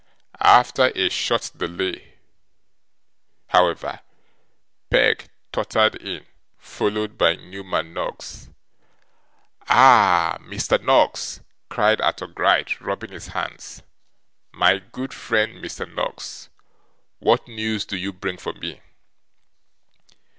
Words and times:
After 0.43 0.91
a 0.95 1.09
short 1.11 1.51
delay, 1.55 2.15
however, 3.49 3.99
Peg 4.89 5.27
tottered 5.51 5.93
in, 5.93 6.25
followed 6.57 7.19
by 7.19 7.35
Newman 7.35 7.93
Noggs. 7.93 8.49
'Ah! 9.69 10.39
Mr. 10.39 10.81
Noggs!' 10.83 11.41
cried 11.69 12.01
Arthur 12.01 12.25
Gride, 12.25 12.81
rubbing 12.81 13.11
his 13.11 13.27
hands. 13.27 13.83
'My 14.51 14.79
good 14.79 15.13
friend, 15.13 15.63
Mr. 15.63 15.85
Noggs, 15.93 16.49
what 17.19 17.47
news 17.47 17.85
do 17.85 17.95
you 17.95 18.11
bring 18.11 18.37
for 18.37 18.53
me? 18.53 18.81